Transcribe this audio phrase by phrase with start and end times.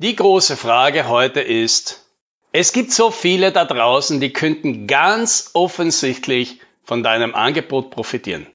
[0.00, 2.06] Die große Frage heute ist,
[2.52, 8.46] es gibt so viele da draußen, die könnten ganz offensichtlich von deinem Angebot profitieren.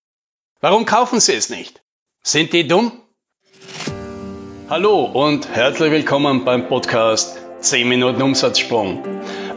[0.62, 1.82] Warum kaufen sie es nicht?
[2.22, 2.94] Sind die dumm?
[4.70, 9.04] Hallo und herzlich willkommen beim Podcast 10 Minuten Umsatzsprung.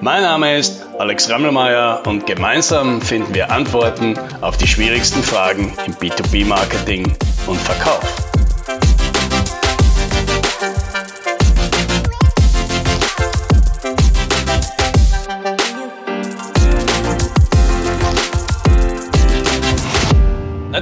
[0.01, 5.95] Mein Name ist Alex Rammelmeier und gemeinsam finden wir Antworten auf die schwierigsten Fragen im
[5.95, 7.17] B2B-Marketing
[7.47, 8.36] und Verkauf.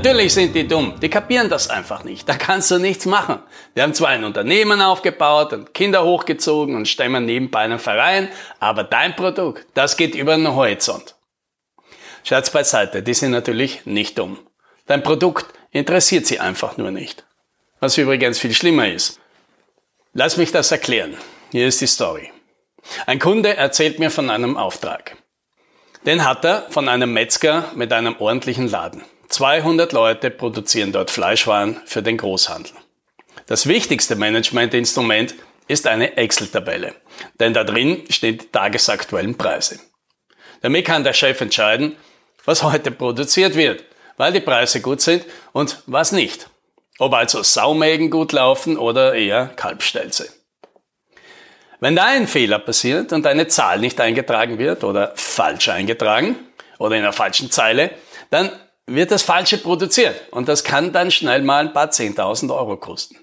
[0.05, 2.29] Natürlich sind die dumm, die kapieren das einfach nicht.
[2.29, 3.39] Da kannst du nichts machen.
[3.75, 8.29] Die haben zwar ein Unternehmen aufgebaut und Kinder hochgezogen und stemmen nebenbei einen Verein,
[8.61, 11.15] aber dein Produkt, das geht über den Horizont.
[12.23, 14.39] Scherz beiseite, die sind natürlich nicht dumm.
[14.85, 17.25] Dein Produkt interessiert sie einfach nur nicht.
[17.81, 19.19] Was übrigens viel schlimmer ist.
[20.13, 21.17] Lass mich das erklären.
[21.51, 22.31] Hier ist die Story.
[23.07, 25.17] Ein Kunde erzählt mir von einem Auftrag.
[26.05, 29.03] Den hat er von einem Metzger mit einem ordentlichen Laden.
[29.29, 32.73] 200 Leute produzieren dort Fleischwaren für den Großhandel.
[33.47, 35.35] Das wichtigste Managementinstrument
[35.69, 36.95] ist eine Excel-Tabelle,
[37.41, 39.81] denn da drin stehen die tagesaktuellen Preise.
[40.61, 41.97] Damit kann der Chef entscheiden,
[42.45, 43.85] was heute produziert wird,
[44.17, 46.49] weil die Preise gut sind und was nicht.
[46.99, 50.33] Ob also Saumägen gut laufen oder eher Kalbstelze.
[51.81, 56.37] Wenn da ein Fehler passiert und eine Zahl nicht eingetragen wird oder falsch eingetragen
[56.79, 57.91] oder in der falschen Zeile,
[58.31, 58.51] dann
[58.87, 60.15] wird das Falsche produziert.
[60.31, 63.17] Und das kann dann schnell mal ein paar 10.000 Euro kosten.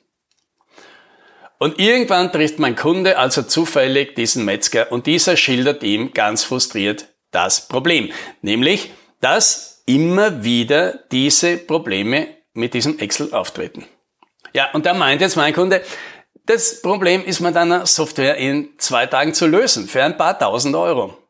[1.59, 7.09] Und irgendwann trifft mein Kunde also zufällig diesen Metzger und dieser schildert ihm ganz frustriert
[7.30, 8.12] das Problem.
[8.42, 13.86] Nämlich, dass immer wieder diese Probleme mit diesem Excel auftreten.
[14.54, 15.84] Ja, und da meint jetzt mein Kunde,
[16.45, 20.76] das Problem ist mit einer Software in zwei Tagen zu lösen für ein paar tausend
[20.76, 21.20] Euro.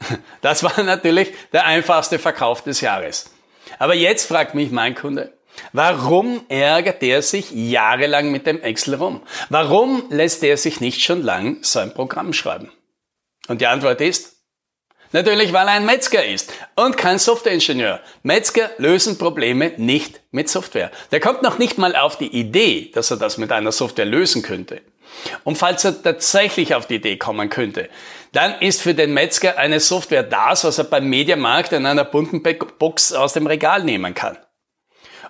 [0.40, 3.30] Das war natürlich der einfachste Verkauf des Jahres.
[3.78, 5.32] Aber jetzt fragt mich mein Kunde,
[5.72, 9.22] warum ärgert er sich jahrelang mit dem Excel rum?
[9.48, 12.72] Warum lässt er sich nicht schon lang sein Programm schreiben?
[13.48, 14.36] Und die Antwort ist,
[15.12, 18.00] Natürlich, weil er ein Metzger ist und kein Softwareingenieur.
[18.22, 20.92] Metzger lösen Probleme nicht mit Software.
[21.10, 24.42] Der kommt noch nicht mal auf die Idee, dass er das mit einer Software lösen
[24.42, 24.82] könnte.
[25.44, 27.88] Und falls er tatsächlich auf die Idee kommen könnte,
[28.32, 32.42] dann ist für den Metzger eine Software das, was er beim Mediamarkt in einer bunten
[32.78, 34.38] Box aus dem Regal nehmen kann.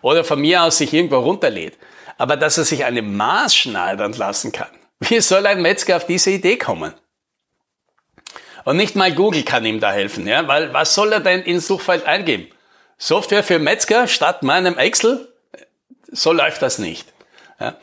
[0.02, 1.78] Oder von mir aus sich irgendwo runterlädt.
[2.18, 4.68] Aber dass er sich eine Maß schneidern lassen kann.
[5.00, 6.92] Wie soll ein Metzger auf diese Idee kommen?
[8.64, 11.66] Und nicht mal Google kann ihm da helfen, ja, weil was soll er denn ins
[11.66, 12.48] Suchfeld eingeben?
[12.98, 15.32] Software für Metzger statt meinem Excel?
[16.12, 17.10] So läuft das nicht.
[17.58, 17.76] Ja.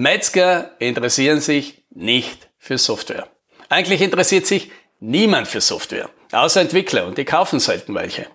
[0.00, 3.26] Metzger interessieren sich nicht für Software.
[3.68, 4.70] Eigentlich interessiert sich
[5.00, 8.28] niemand für Software, außer Entwickler und die kaufen selten welche.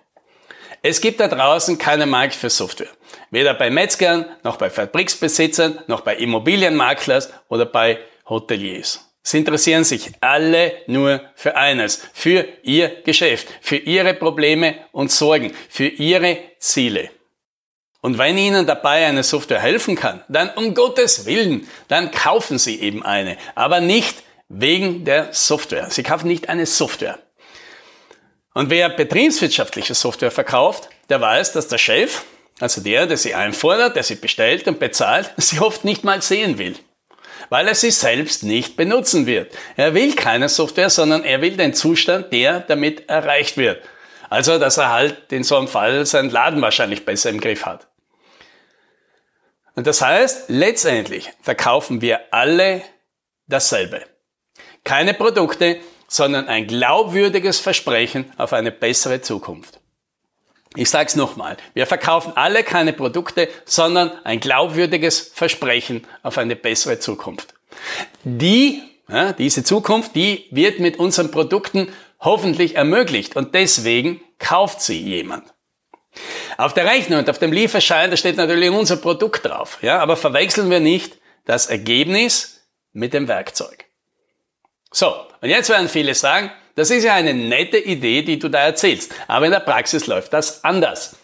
[0.82, 2.90] Es gibt da draußen keinen Markt für Software.
[3.30, 7.98] Weder bei Metzgern, noch bei Fabriksbesitzern, noch bei Immobilienmaklers oder bei
[8.28, 9.00] Hoteliers.
[9.22, 15.54] Sie interessieren sich alle nur für eines, für ihr Geschäft, für ihre Probleme und Sorgen,
[15.70, 17.08] für ihre Ziele.
[18.04, 22.78] Und wenn Ihnen dabei eine Software helfen kann, dann um Gottes Willen, dann kaufen Sie
[22.82, 24.16] eben eine, aber nicht
[24.50, 25.88] wegen der Software.
[25.88, 27.18] Sie kaufen nicht eine Software.
[28.52, 32.24] Und wer betriebswirtschaftliche Software verkauft, der weiß, dass der Chef,
[32.60, 36.58] also der, der sie einfordert, der sie bestellt und bezahlt, sie oft nicht mal sehen
[36.58, 36.76] will.
[37.48, 39.50] Weil er sie selbst nicht benutzen wird.
[39.78, 43.82] Er will keine Software, sondern er will den Zustand, der damit erreicht wird.
[44.28, 47.86] Also, dass er halt in so einem Fall seinen Laden wahrscheinlich besser im Griff hat.
[49.74, 52.82] Und das heißt, letztendlich verkaufen wir alle
[53.46, 54.02] dasselbe.
[54.84, 59.80] Keine Produkte, sondern ein glaubwürdiges Versprechen auf eine bessere Zukunft.
[60.76, 66.56] Ich sage es nochmal, wir verkaufen alle keine Produkte, sondern ein glaubwürdiges Versprechen auf eine
[66.56, 67.54] bessere Zukunft.
[68.24, 75.00] Die, ja, diese Zukunft, die wird mit unseren Produkten hoffentlich ermöglicht und deswegen kauft sie
[75.00, 75.54] jemand.
[76.56, 80.16] Auf der Rechnung und auf dem Lieferschein, da steht natürlich unser Produkt drauf, ja, aber
[80.16, 83.86] verwechseln wir nicht das Ergebnis mit dem Werkzeug.
[84.92, 88.60] So, und jetzt werden viele sagen, das ist ja eine nette Idee, die du da
[88.60, 91.16] erzählst, aber in der Praxis läuft das anders.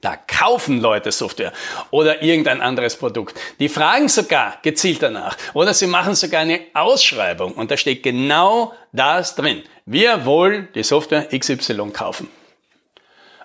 [0.00, 1.52] Da kaufen Leute Software
[1.90, 3.36] oder irgendein anderes Produkt.
[3.58, 8.74] Die fragen sogar gezielt danach oder sie machen sogar eine Ausschreibung und da steht genau
[8.92, 9.64] das drin.
[9.86, 12.30] Wir wollen die Software XY kaufen.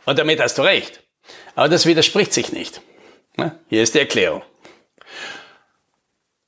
[0.05, 1.03] Und damit hast du recht.
[1.55, 2.81] Aber das widerspricht sich nicht.
[3.69, 4.43] Hier ist die Erklärung.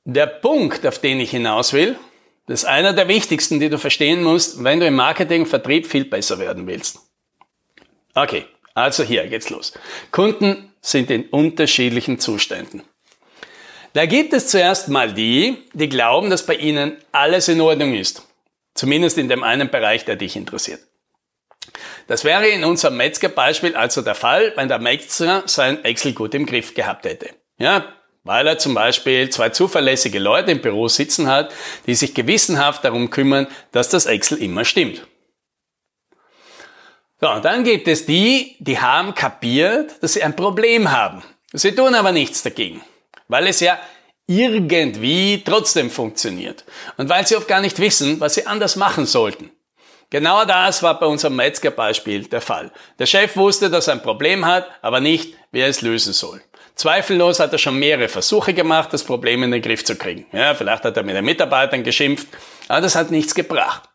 [0.04, 1.98] Der Punkt, auf den ich hinaus will,
[2.46, 6.04] das ist einer der wichtigsten, die du verstehen musst, wenn du im Marketing, Vertrieb viel
[6.04, 7.00] besser werden willst.
[8.14, 8.44] Okay,
[8.74, 9.72] also hier geht's los.
[10.12, 12.82] Kunden sind in unterschiedlichen Zuständen.
[13.94, 18.22] Da gibt es zuerst mal die, die glauben, dass bei ihnen alles in Ordnung ist.
[18.74, 20.80] Zumindest in dem einen Bereich, der dich interessiert.
[22.06, 26.46] Das wäre in unserem Metzger-Beispiel also der Fall, wenn der Metzger sein Excel gut im
[26.46, 27.30] Griff gehabt hätte.
[27.58, 27.92] Ja,
[28.22, 31.54] weil er zum Beispiel zwei zuverlässige Leute im Büro sitzen hat,
[31.86, 35.06] die sich gewissenhaft darum kümmern, dass das Excel immer stimmt.
[37.20, 41.22] So, und dann gibt es die, die haben kapiert, dass sie ein Problem haben.
[41.52, 42.82] Sie tun aber nichts dagegen,
[43.28, 43.78] weil es ja
[44.26, 46.64] irgendwie trotzdem funktioniert
[46.96, 49.50] und weil sie oft gar nicht wissen, was sie anders machen sollten.
[50.10, 52.70] Genau das war bei unserem Metzger-Beispiel der Fall.
[52.98, 56.40] Der Chef wusste, dass er ein Problem hat, aber nicht, wie er es lösen soll.
[56.76, 60.26] Zweifellos hat er schon mehrere Versuche gemacht, das Problem in den Griff zu kriegen.
[60.32, 62.28] Ja, vielleicht hat er mit den Mitarbeitern geschimpft,
[62.68, 63.88] aber das hat nichts gebracht.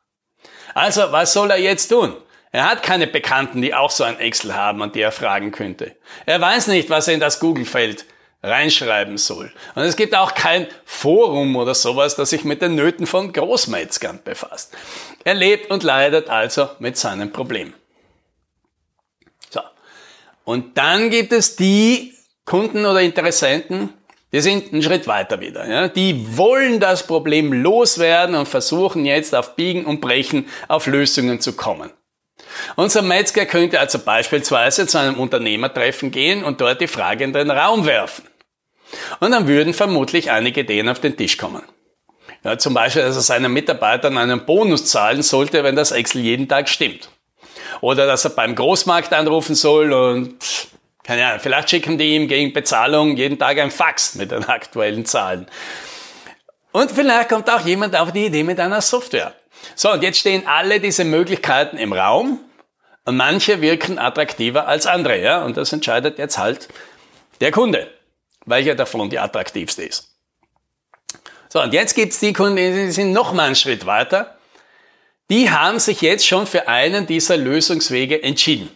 [0.74, 2.16] Also, was soll er jetzt tun?
[2.52, 5.96] Er hat keine Bekannten, die auch so ein Excel haben und die er fragen könnte.
[6.26, 8.06] Er weiß nicht, was er in das Google-Feld
[8.44, 9.52] reinschreiben soll.
[9.76, 14.22] Und es gibt auch kein Forum oder sowas, das sich mit den Nöten von Großmetzgern
[14.24, 14.76] befasst.
[15.24, 17.74] Er lebt und leidet also mit seinem Problem.
[19.50, 19.62] So.
[20.44, 22.16] Und dann gibt es die
[22.46, 23.94] Kunden oder Interessenten,
[24.34, 25.68] die sind einen Schritt weiter wieder.
[25.68, 25.88] Ja?
[25.90, 31.54] Die wollen das Problem loswerden und versuchen jetzt auf Biegen und Brechen auf Lösungen zu
[31.54, 31.92] kommen.
[32.76, 37.52] Unser Metzger könnte also beispielsweise zu einem Unternehmertreffen gehen und dort die Frage in den
[37.52, 38.26] Raum werfen.
[39.20, 41.64] Und dann würden vermutlich einige Ideen auf den Tisch kommen.
[42.44, 46.48] Ja, zum Beispiel, dass er seinen Mitarbeitern einen Bonus zahlen sollte, wenn das Excel jeden
[46.48, 47.10] Tag stimmt.
[47.82, 50.36] Oder dass er beim Großmarkt anrufen soll und,
[51.04, 55.06] keine Ahnung, vielleicht schicken die ihm gegen Bezahlung jeden Tag ein Fax mit den aktuellen
[55.06, 55.48] Zahlen.
[56.72, 59.34] Und vielleicht kommt auch jemand auf die Idee mit einer Software.
[59.76, 62.40] So, und jetzt stehen alle diese Möglichkeiten im Raum
[63.06, 66.70] und manche wirken attraktiver als andere, ja, und das entscheidet jetzt halt
[67.42, 67.88] der Kunde,
[68.46, 70.10] welcher davon die attraktivste ist.
[71.50, 74.38] So, und jetzt gibt's die Kunden, die sind noch mal einen Schritt weiter.
[75.30, 78.70] Die haben sich jetzt schon für einen dieser Lösungswege entschieden.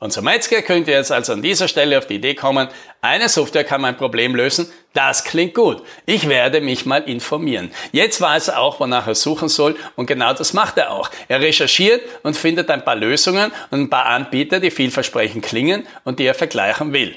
[0.00, 2.68] Unser Metzger könnte jetzt also an dieser Stelle auf die Idee kommen,
[3.00, 5.82] eine Software kann mein Problem lösen, das klingt gut.
[6.06, 7.72] Ich werde mich mal informieren.
[7.90, 11.10] Jetzt weiß er auch, wonach er suchen soll und genau das macht er auch.
[11.26, 16.20] Er recherchiert und findet ein paar Lösungen und ein paar Anbieter, die vielversprechend klingen und
[16.20, 17.16] die er vergleichen will.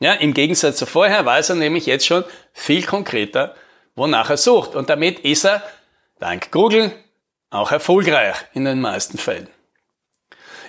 [0.00, 3.54] Ja, im Gegensatz zu vorher weiß er nämlich jetzt schon viel konkreter,
[3.96, 5.62] wonach er sucht und damit ist er,
[6.20, 6.92] dank Google,
[7.50, 9.48] auch erfolgreich in den meisten Fällen.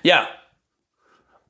[0.01, 0.27] Ja,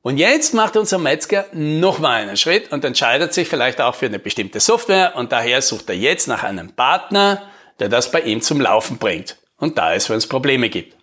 [0.02, 4.20] und jetzt macht unser Metzger nochmal einen Schritt und entscheidet sich vielleicht auch für eine
[4.20, 7.50] bestimmte Software und daher sucht er jetzt nach einem Partner,
[7.80, 10.99] der das bei ihm zum Laufen bringt und da ist, wenn es Probleme gibt.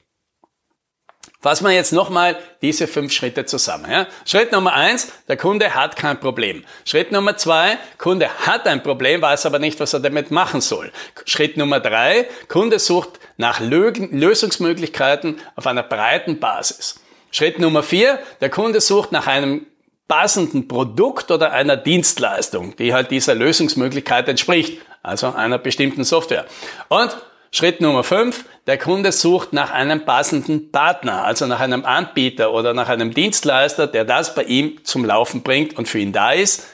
[1.40, 3.90] Fassen wir jetzt nochmal diese fünf Schritte zusammen.
[3.90, 4.06] Ja?
[4.24, 6.64] Schritt Nummer eins, der Kunde hat kein Problem.
[6.84, 10.90] Schritt Nummer zwei, Kunde hat ein Problem, weiß aber nicht, was er damit machen soll.
[11.24, 17.00] Schritt Nummer drei, Kunde sucht nach Lösungsmöglichkeiten auf einer breiten Basis.
[17.30, 19.66] Schritt Nummer vier, der Kunde sucht nach einem
[20.08, 26.46] passenden Produkt oder einer Dienstleistung, die halt dieser Lösungsmöglichkeit entspricht, also einer bestimmten Software.
[26.88, 27.16] Und
[27.56, 32.74] Schritt Nummer fünf, der Kunde sucht nach einem passenden Partner, also nach einem Anbieter oder
[32.74, 36.66] nach einem Dienstleister, der das bei ihm zum Laufen bringt und für ihn da ist,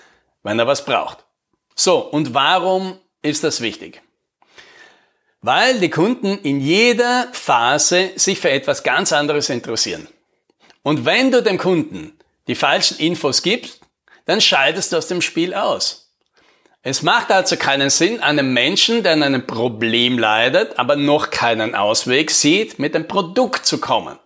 [0.43, 1.19] wenn er was braucht.
[1.77, 4.03] So, und warum ist das wichtig?
[5.41, 10.09] Weil die Kunden in jeder Phase sich für etwas ganz anderes interessieren.
[10.83, 13.83] Und wenn du dem Kunden die falschen Infos gibst,
[14.25, 16.02] dann scheidest du aus dem Spiel aus.
[16.85, 21.77] Es macht also keinen Sinn, einem Menschen, der an einem Problem leidet, aber noch keinen
[21.77, 24.19] Ausweg sieht, mit dem Produkt zu kommen.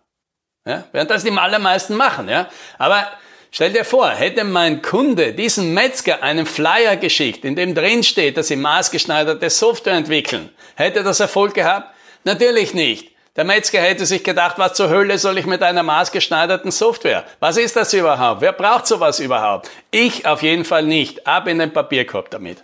[0.67, 2.49] Ja, während das die allermeisten machen, ja.
[2.79, 3.07] Aber
[3.51, 8.39] stell dir vor, hätte mein Kunde diesen Metzger einen Flyer geschickt, in dem drin steht,
[8.39, 11.95] dass sie maßgeschneiderte Software entwickeln, hätte das Erfolg gehabt?
[12.25, 13.16] Natürlich nicht.
[13.37, 17.25] Der Metzger hätte sich gedacht, was zur Hölle soll ich mit einer maßgeschneiderten Software?
[17.39, 18.41] Was ist das überhaupt?
[18.41, 19.71] Wer braucht sowas überhaupt?
[19.91, 21.27] Ich auf jeden Fall nicht.
[21.27, 22.63] Ab in den Papierkorb damit.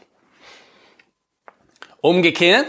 [2.01, 2.67] Umgekehrt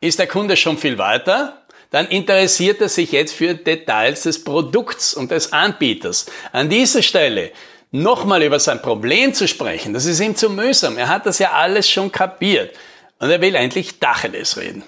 [0.00, 5.14] ist der Kunde schon viel weiter, dann interessiert er sich jetzt für Details des Produkts
[5.14, 6.26] und des Anbieters.
[6.52, 7.52] An dieser Stelle
[7.90, 10.98] nochmal über sein Problem zu sprechen, das ist ihm zu mühsam.
[10.98, 12.76] Er hat das ja alles schon kapiert
[13.18, 14.82] und er will endlich Dacheles reden.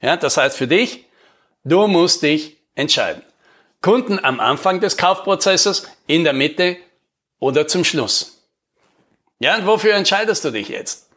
[0.00, 1.05] Ja, das heißt für dich,
[1.66, 3.24] Du musst dich entscheiden.
[3.82, 6.76] Kunden am Anfang des Kaufprozesses, in der Mitte
[7.40, 8.40] oder zum Schluss.
[9.40, 11.08] Ja, und wofür entscheidest du dich jetzt?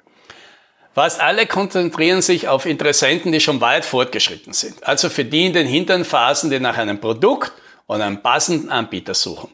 [0.95, 4.83] Fast alle konzentrieren sich auf Interessenten, die schon weit fortgeschritten sind.
[4.83, 7.51] Also für die in den hinteren Phasen, die nach einem Produkt
[7.85, 9.51] oder einem passenden Anbieter suchen.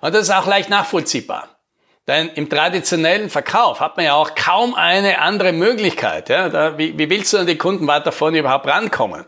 [0.00, 1.48] Und das ist auch leicht nachvollziehbar.
[2.06, 6.28] Denn im traditionellen Verkauf hat man ja auch kaum eine andere Möglichkeit.
[6.28, 6.48] Ja?
[6.48, 9.26] Da, wie, wie willst du an die Kunden weiter vorne überhaupt rankommen?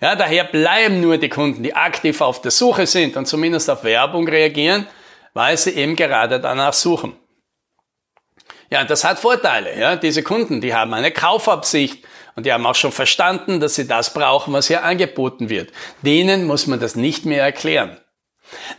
[0.00, 3.84] Ja, daher bleiben nur die Kunden, die aktiv auf der Suche sind und zumindest auf
[3.84, 4.86] Werbung reagieren,
[5.34, 7.16] weil sie eben gerade danach suchen.
[8.70, 9.78] Ja, das hat Vorteile.
[9.78, 9.96] Ja?
[9.96, 14.12] Diese Kunden, die haben eine Kaufabsicht und die haben auch schon verstanden, dass sie das
[14.12, 15.72] brauchen, was hier angeboten wird.
[16.02, 17.96] Denen muss man das nicht mehr erklären.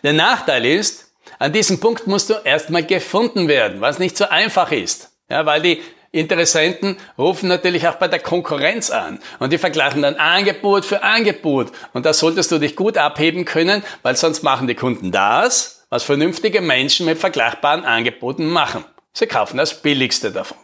[0.03, 4.71] Der Nachteil ist, an diesem Punkt musst du erstmal gefunden werden, was nicht so einfach
[4.71, 5.11] ist.
[5.29, 10.15] Ja, weil die Interessenten rufen natürlich auch bei der Konkurrenz an und die vergleichen dann
[10.15, 11.71] Angebot für Angebot.
[11.93, 16.03] Und da solltest du dich gut abheben können, weil sonst machen die Kunden das, was
[16.03, 18.85] vernünftige Menschen mit vergleichbaren Angeboten machen.
[19.13, 20.57] Sie kaufen das billigste davon.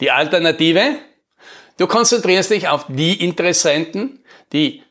[0.00, 0.96] Die Alternative?
[1.76, 4.82] Du konzentrierst dich auf die Interessenten, die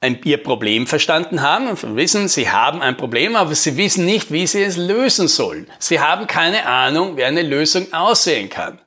[0.00, 4.30] ein, ihr Problem verstanden haben und wissen, sie haben ein Problem, aber sie wissen nicht,
[4.30, 5.68] wie sie es lösen sollen.
[5.78, 8.80] Sie haben keine Ahnung, wie eine Lösung aussehen kann.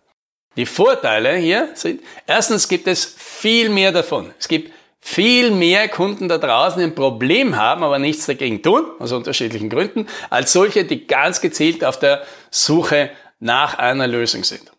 [0.58, 4.34] Die Vorteile hier sind, erstens gibt es viel mehr davon.
[4.38, 8.86] Es gibt viel mehr Kunden da draußen, die ein Problem haben, aber nichts dagegen tun,
[9.00, 14.72] aus unterschiedlichen Gründen, als solche, die ganz gezielt auf der Suche nach einer Lösung sind.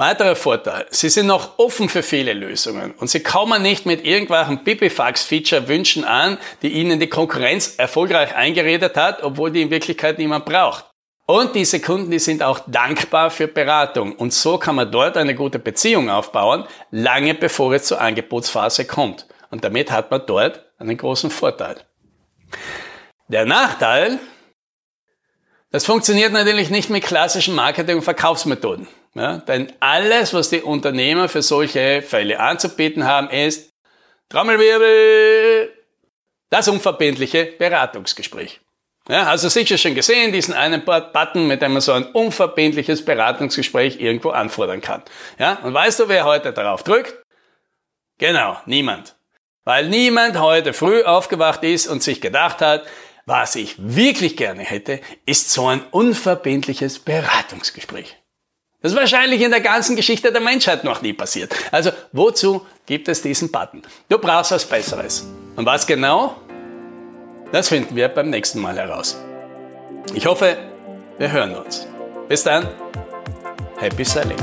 [0.00, 4.62] Weiterer Vorteil, Sie sind noch offen für viele Lösungen und Sie kommen nicht mit irgendwelchen
[4.62, 10.84] Pipifax-Feature-Wünschen an, die Ihnen die Konkurrenz erfolgreich eingeredet hat, obwohl die in Wirklichkeit niemand braucht.
[11.26, 15.34] Und diese Kunden, die sind auch dankbar für Beratung und so kann man dort eine
[15.34, 19.26] gute Beziehung aufbauen, lange bevor es zur Angebotsphase kommt.
[19.50, 21.74] Und damit hat man dort einen großen Vorteil.
[23.26, 24.20] Der Nachteil,
[25.72, 28.86] das funktioniert natürlich nicht mit klassischen Marketing- und Verkaufsmethoden.
[29.14, 33.72] Ja, denn alles, was die Unternehmer für solche Fälle anzubieten haben, ist
[34.28, 35.72] Trommelwirbel,
[36.50, 38.60] das unverbindliche Beratungsgespräch.
[39.08, 44.00] Ja, also sicher schon gesehen, diesen einen Button, mit dem man so ein unverbindliches Beratungsgespräch
[44.00, 45.02] irgendwo anfordern kann.
[45.38, 47.16] Ja, und weißt du, wer heute darauf drückt?
[48.18, 49.16] Genau, niemand.
[49.64, 52.86] Weil niemand heute früh aufgewacht ist und sich gedacht hat,
[53.24, 58.16] was ich wirklich gerne hätte, ist so ein unverbindliches Beratungsgespräch.
[58.80, 61.52] Das ist wahrscheinlich in der ganzen Geschichte der Menschheit noch nie passiert.
[61.72, 63.82] Also wozu gibt es diesen Button?
[64.08, 65.26] Du brauchst was Besseres.
[65.56, 66.36] Und was genau?
[67.50, 69.16] Das finden wir beim nächsten Mal heraus.
[70.14, 70.56] Ich hoffe,
[71.18, 71.88] wir hören uns.
[72.28, 72.68] Bis dann.
[73.78, 74.38] Happy Selling.